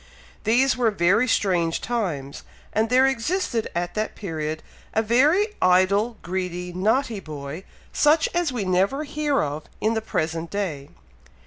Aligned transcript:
These 0.45 0.75
were 0.75 0.89
very 0.89 1.27
strange 1.27 1.79
times, 1.79 2.41
and 2.73 2.89
there 2.89 3.05
existed 3.05 3.69
at 3.75 3.93
that 3.93 4.15
period, 4.15 4.63
a 4.95 5.03
very 5.03 5.49
idle, 5.61 6.17
greedy, 6.23 6.73
naughty 6.73 7.19
boy, 7.19 7.65
such 7.93 8.27
as 8.33 8.51
we 8.51 8.65
never 8.65 9.03
hear 9.03 9.43
of 9.43 9.65
in 9.79 9.93
the 9.93 10.01
present 10.01 10.49
day. 10.49 10.89